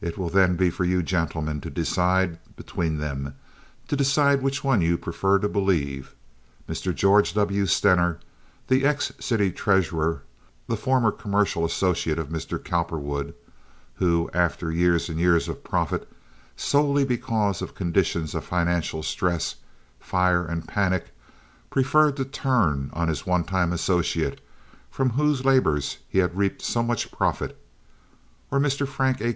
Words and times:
It 0.00 0.16
will 0.16 0.28
then 0.28 0.54
be 0.54 0.70
for 0.70 0.84
you 0.84 1.02
gentlemen 1.02 1.60
to 1.62 1.68
decide 1.68 2.38
between 2.54 2.98
them, 2.98 3.34
to 3.88 3.96
decide 3.96 4.40
which 4.40 4.62
one 4.62 4.80
you 4.82 4.96
prefer 4.96 5.40
to 5.40 5.48
believe—Mr. 5.48 6.94
George 6.94 7.34
W. 7.34 7.66
Stener, 7.66 8.20
the 8.68 8.84
ex 8.84 9.10
city 9.18 9.50
treasurer, 9.50 10.22
the 10.68 10.76
former 10.76 11.10
commercial 11.10 11.64
associate 11.64 12.20
of 12.20 12.28
Mr. 12.28 12.56
Cowperwood, 12.62 13.34
who, 13.96 14.30
after 14.32 14.70
years 14.70 15.08
and 15.08 15.18
years 15.18 15.48
of 15.48 15.64
profit, 15.64 16.08
solely 16.56 17.04
because 17.04 17.60
of 17.60 17.74
conditions 17.74 18.36
of 18.36 18.44
financial 18.44 19.02
stress, 19.02 19.56
fire, 19.98 20.44
and 20.46 20.68
panic, 20.68 21.06
preferred 21.68 22.16
to 22.18 22.24
turn 22.24 22.90
on 22.92 23.08
his 23.08 23.26
one 23.26 23.42
time 23.42 23.72
associate 23.72 24.40
from 24.88 25.10
whose 25.18 25.44
labors 25.44 25.98
he 26.08 26.18
had 26.20 26.36
reaped 26.38 26.62
so 26.62 26.80
much 26.80 27.10
profit, 27.10 27.58
or 28.52 28.60
Mr. 28.60 28.86
Frank 28.86 29.20
A. 29.20 29.26